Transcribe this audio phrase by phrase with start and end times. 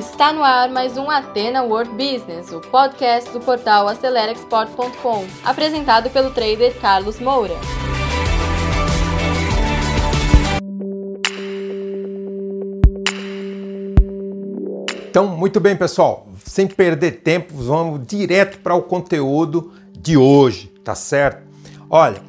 [0.00, 6.30] Está no ar mais um Atena World Business, o podcast do portal AceleraExport.com, apresentado pelo
[6.30, 7.52] trader Carlos Moura.
[15.10, 16.26] Então, muito bem, pessoal.
[16.46, 21.46] Sem perder tempo, vamos direto para o conteúdo de hoje, tá certo?
[21.90, 22.22] Olha,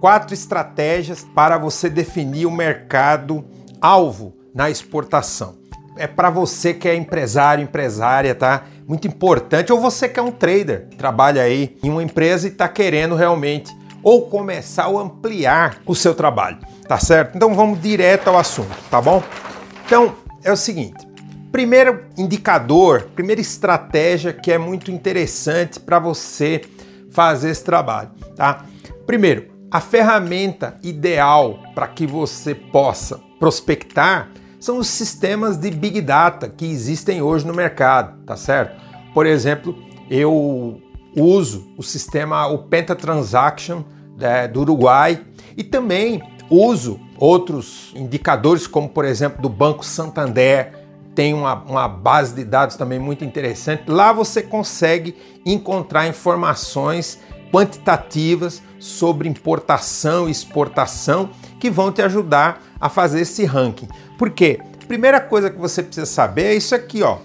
[0.00, 3.44] quatro estratégias para você definir o mercado
[3.78, 5.59] alvo na exportação.
[6.00, 8.64] É para você que é empresário, empresária, tá?
[8.88, 9.70] Muito importante.
[9.70, 13.70] Ou você que é um trader, trabalha aí em uma empresa e está querendo realmente
[14.02, 16.56] ou começar ou ampliar o seu trabalho,
[16.88, 17.36] tá certo?
[17.36, 19.22] Então vamos direto ao assunto, tá bom?
[19.84, 21.06] Então é o seguinte:
[21.52, 26.62] primeiro indicador, primeira estratégia que é muito interessante para você
[27.10, 28.64] fazer esse trabalho, tá?
[29.06, 34.30] Primeiro, a ferramenta ideal para que você possa prospectar
[34.60, 38.78] são os sistemas de Big Data que existem hoje no mercado, tá certo?
[39.14, 39.74] Por exemplo,
[40.10, 40.80] eu
[41.16, 43.82] uso o sistema o Penta Transaction
[44.20, 45.24] é, do Uruguai
[45.56, 50.78] e também uso outros indicadores, como por exemplo do Banco Santander,
[51.14, 53.84] tem uma, uma, base de dados também muito interessante.
[53.88, 57.18] Lá você consegue encontrar informações
[57.52, 63.88] quantitativas sobre importação e exportação que vão te ajudar a fazer esse ranking.
[64.16, 64.60] Por quê?
[64.88, 67.18] Primeira coisa que você precisa saber é isso aqui, ó.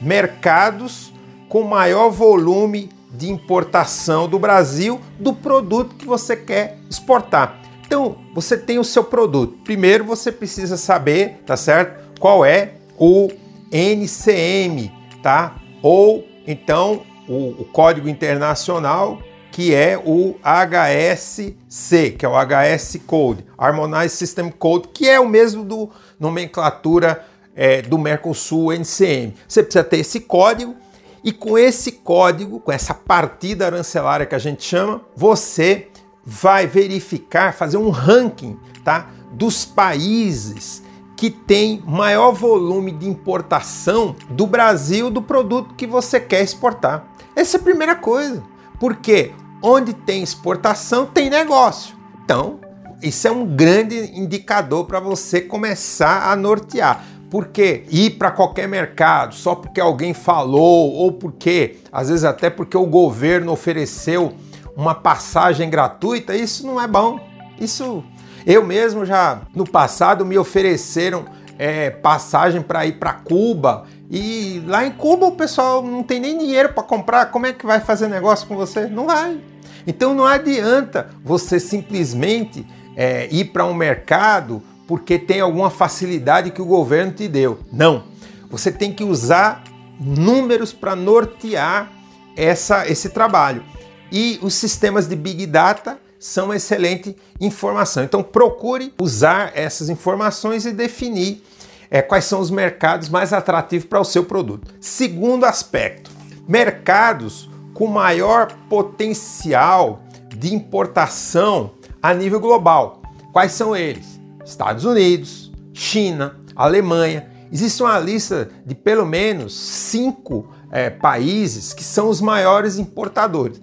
[0.00, 1.12] Mercados
[1.48, 7.60] com maior volume de importação do Brasil do produto que você quer exportar.
[7.84, 9.58] Então, você tem o seu produto.
[9.64, 12.18] Primeiro você precisa saber, tá certo?
[12.18, 13.28] Qual é o
[13.70, 14.90] NCM,
[15.22, 15.56] tá?
[15.82, 19.20] Ou então o, o código internacional
[19.52, 25.28] que é o HSC, que é o HS Code, Harmonized System Code, que é o
[25.28, 29.34] mesmo do nomenclatura é, do Mercosul NCM.
[29.46, 30.74] Você precisa ter esse código
[31.22, 35.88] e com esse código, com essa partida arancelária que a gente chama, você
[36.24, 40.82] vai verificar, fazer um ranking, tá, dos países
[41.14, 47.06] que tem maior volume de importação do Brasil do produto que você quer exportar.
[47.36, 48.42] Essa é a primeira coisa.
[48.80, 49.30] Porque
[49.62, 51.96] onde tem exportação tem negócio.
[52.24, 52.58] Então,
[53.02, 57.04] isso é um grande indicador para você começar a nortear.
[57.30, 62.76] Porque ir para qualquer mercado só porque alguém falou ou porque, às vezes até porque
[62.76, 64.34] o governo ofereceu
[64.76, 67.18] uma passagem gratuita, isso não é bom.
[67.58, 68.04] Isso
[68.46, 71.24] eu mesmo já no passado me ofereceram
[71.58, 76.36] é, passagem para ir para Cuba e lá em Cuba o pessoal não tem nem
[76.36, 77.26] dinheiro para comprar.
[77.26, 78.86] Como é que vai fazer negócio com você?
[78.86, 79.40] Não vai.
[79.86, 82.66] Então não adianta você simplesmente
[82.96, 87.60] é, ir para um mercado porque tem alguma facilidade que o governo te deu.
[87.72, 88.04] Não.
[88.50, 89.64] Você tem que usar
[89.98, 91.90] números para nortear
[92.36, 93.62] essa, esse trabalho.
[94.10, 98.04] E os sistemas de Big Data são excelente informação.
[98.04, 101.42] Então procure usar essas informações e definir
[101.90, 104.72] é, quais são os mercados mais atrativos para o seu produto.
[104.80, 106.10] Segundo aspecto,
[106.46, 110.02] mercados com maior potencial
[110.36, 111.72] de importação
[112.02, 113.02] a nível global.
[113.32, 114.20] Quais são eles?
[114.44, 117.28] Estados Unidos, China, Alemanha.
[117.50, 123.60] Existe uma lista de pelo menos cinco é, países que são os maiores importadores.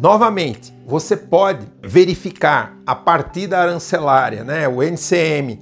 [0.00, 5.60] Novamente, você pode verificar a partida arancelária, né, o NCM,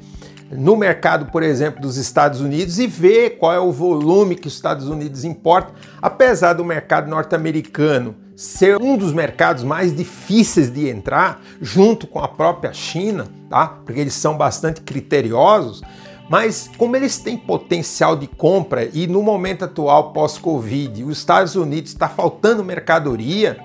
[0.51, 4.55] no mercado, por exemplo, dos Estados Unidos e ver qual é o volume que os
[4.55, 11.43] Estados Unidos importam, apesar do mercado norte-americano ser um dos mercados mais difíceis de entrar,
[11.61, 13.67] junto com a própria China, tá?
[13.85, 15.83] Porque eles são bastante criteriosos,
[16.31, 21.91] mas como eles têm potencial de compra e no momento atual pós-Covid, os Estados Unidos
[21.91, 23.59] está faltando mercadoria,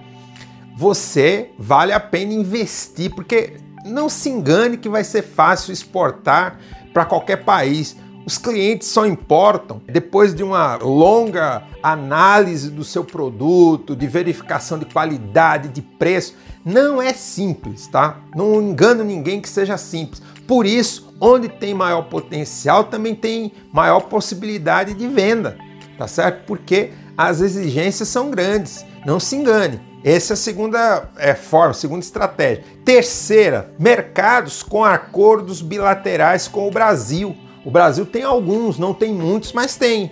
[0.75, 6.59] você vale a pena investir, porque não se engane que vai ser fácil exportar
[6.93, 7.95] para qualquer país.
[8.25, 14.85] Os clientes só importam depois de uma longa análise do seu produto, de verificação de
[14.85, 16.35] qualidade, de preço.
[16.63, 18.17] Não é simples, tá?
[18.33, 20.21] Não engano ninguém que seja simples.
[20.47, 25.57] Por isso, onde tem maior potencial, também tem maior possibilidade de venda,
[25.97, 26.45] tá certo?
[26.45, 28.85] Porque as exigências são grandes.
[29.05, 29.81] Não se engane.
[30.03, 32.63] Essa é a segunda é, forma, segunda estratégia.
[32.83, 37.35] Terceira, mercados com acordos bilaterais com o Brasil.
[37.63, 40.11] O Brasil tem alguns, não tem muitos, mas tem.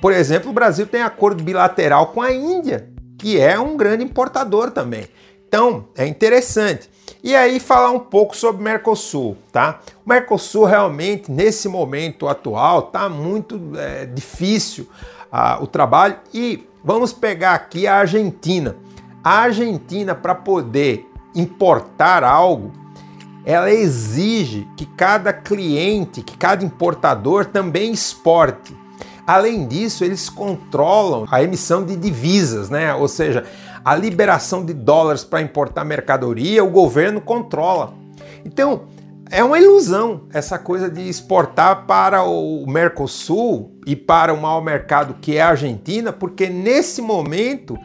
[0.00, 4.70] Por exemplo, o Brasil tem acordo bilateral com a Índia, que é um grande importador
[4.70, 5.08] também.
[5.48, 6.90] Então, é interessante.
[7.22, 9.80] E aí falar um pouco sobre o Mercosul, tá?
[10.04, 14.86] O Mercosul realmente, nesse momento atual, tá muito é, difícil
[15.32, 16.16] uh, o trabalho.
[16.34, 18.76] E vamos pegar aqui a Argentina.
[19.24, 22.72] A Argentina, para poder importar algo,
[23.42, 28.76] ela exige que cada cliente, que cada importador também exporte.
[29.26, 32.94] Além disso, eles controlam a emissão de divisas, né?
[32.94, 33.44] Ou seja,
[33.82, 37.94] a liberação de dólares para importar mercadoria, o governo controla.
[38.44, 38.82] Então,
[39.30, 45.16] é uma ilusão essa coisa de exportar para o Mercosul e para o maior mercado
[45.18, 47.78] que é a Argentina, porque nesse momento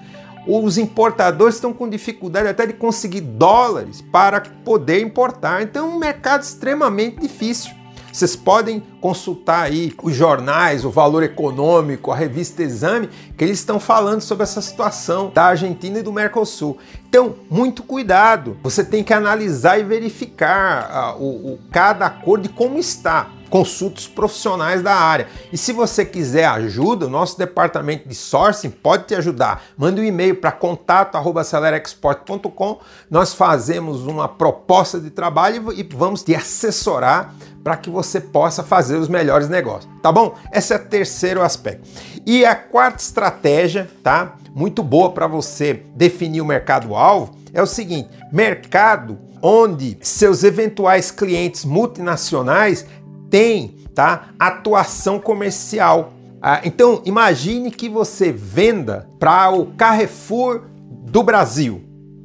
[0.48, 5.62] os importadores estão com dificuldade até de conseguir dólares para poder importar.
[5.62, 7.80] Então é um mercado extremamente difícil.
[8.12, 13.08] Vocês podem consultar aí os jornais, o Valor Econômico, a revista Exame,
[13.38, 16.78] que eles estão falando sobre essa situação da Argentina e do Mercosul.
[17.08, 18.58] Então, muito cuidado.
[18.64, 24.01] Você tem que analisar e verificar uh, o, o, cada acordo e como está consulte
[24.01, 25.28] os profissionais da área.
[25.51, 29.63] E se você quiser ajuda, o nosso departamento de sourcing pode te ajudar.
[29.78, 32.80] Mande um e-mail para contato@acelerexport.com.
[33.10, 38.96] Nós fazemos uma proposta de trabalho e vamos te assessorar para que você possa fazer
[38.96, 40.36] os melhores negócios, tá bom?
[40.52, 41.88] Esse é o terceiro aspecto.
[42.25, 44.36] E a quarta estratégia, tá?
[44.54, 51.12] Muito boa para você definir o mercado alvo é o seguinte: mercado onde seus eventuais
[51.12, 52.86] clientes multinacionais
[53.30, 56.14] tem tá, atuação comercial.
[56.42, 60.62] Ah, então imagine que você venda para o Carrefour
[61.06, 61.84] do Brasil,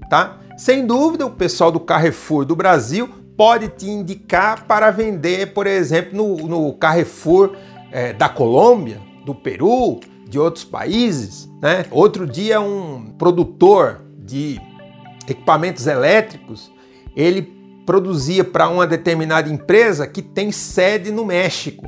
[0.09, 0.39] tá?
[0.56, 6.17] Sem dúvida, o pessoal do Carrefour do Brasil pode te indicar para vender, por exemplo,
[6.17, 7.56] no, no Carrefour
[7.91, 9.99] é, da Colômbia, do Peru,
[10.29, 11.51] de outros países.
[11.61, 11.87] Né?
[11.91, 14.61] Outro dia, um produtor de
[15.29, 16.71] equipamentos elétricos,
[17.17, 17.43] ele
[17.85, 21.87] produzia para uma determinada empresa que tem sede no México.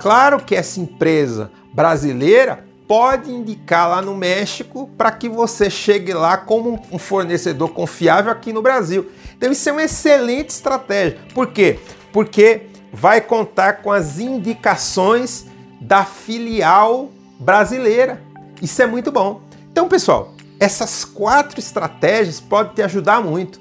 [0.00, 6.38] Claro que essa empresa brasileira pode indicar lá no México para que você chegue lá
[6.38, 9.10] como um fornecedor confiável aqui no Brasil.
[9.36, 11.18] Então isso é uma excelente estratégia.
[11.34, 11.78] Por quê?
[12.12, 12.62] Porque
[12.92, 15.46] vai contar com as indicações
[15.80, 18.22] da filial brasileira.
[18.60, 19.42] Isso é muito bom.
[19.70, 23.60] Então, pessoal, essas quatro estratégias podem te ajudar muito.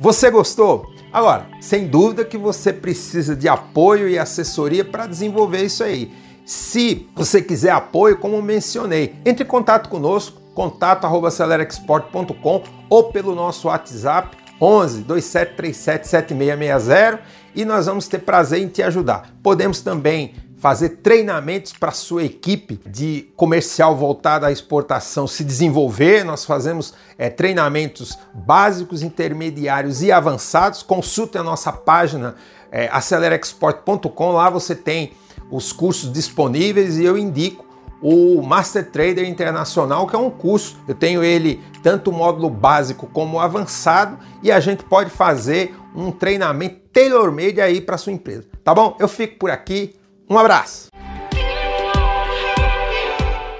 [0.00, 0.90] Você gostou?
[1.12, 6.12] Agora, sem dúvida que você precisa de apoio e assessoria para desenvolver isso aí.
[6.44, 14.36] Se você quiser apoio, como mencionei, entre em contato conosco, contato@acelerexport.com ou pelo nosso WhatsApp
[14.60, 17.20] 11 2737 7660
[17.54, 19.32] e nós vamos ter prazer em te ajudar.
[19.42, 26.24] Podemos também fazer treinamentos para sua equipe de comercial voltada à exportação se desenvolver.
[26.24, 30.82] Nós fazemos é, treinamentos básicos, intermediários e avançados.
[30.82, 32.34] Consulte a nossa página
[32.72, 34.32] é, acelerexport.com.
[34.32, 35.12] Lá você tem
[35.50, 37.64] os cursos disponíveis e eu indico
[38.00, 40.76] o Master Trader Internacional, que é um curso.
[40.86, 46.80] Eu tenho ele tanto módulo básico como avançado e a gente pode fazer um treinamento
[46.92, 48.44] tailor-made aí para sua empresa.
[48.62, 48.96] Tá bom?
[48.98, 49.97] Eu fico por aqui.
[50.30, 50.88] Um abraço!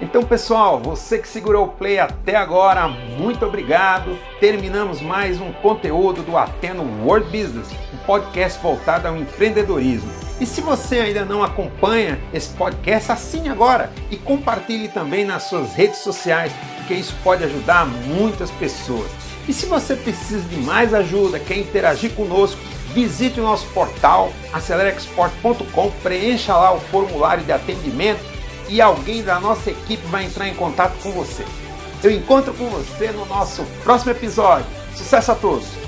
[0.03, 4.19] Então, pessoal, você que segurou o play até agora, muito obrigado.
[4.39, 10.11] Terminamos mais um conteúdo do Ateno World Business, um podcast voltado ao empreendedorismo.
[10.39, 15.73] E se você ainda não acompanha esse podcast, assine agora e compartilhe também nas suas
[15.73, 19.11] redes sociais, porque isso pode ajudar muitas pessoas.
[19.49, 22.61] E se você precisa de mais ajuda, quer interagir conosco,
[22.95, 28.21] visite o nosso portal acelerexport.com, preencha lá o formulário de atendimento
[28.69, 31.45] e alguém da nossa equipe vai entrar em contato com você.
[32.03, 34.67] Eu encontro com você no nosso próximo episódio.
[34.95, 35.88] Sucesso a todos!